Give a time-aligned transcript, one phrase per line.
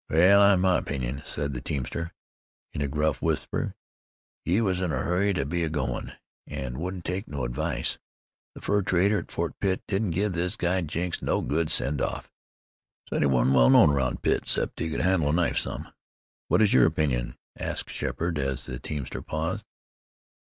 [0.09, 2.11] "Wal, I hev my opinion," said the teamster,
[2.73, 3.75] in a gruff whisper.
[4.43, 6.13] "Ye was in a hurry to be a goin',
[6.47, 7.99] an' wouldn't take no advice.
[8.55, 12.31] The fur trader at Fort Pitt didn't give this guide Jenks no good send off.
[13.11, 15.93] Said he wasn't well known round Pitt, 'cept he could handle a knife some."
[16.47, 19.67] "What is your opinion?" asked Sheppard, as the teamster paused.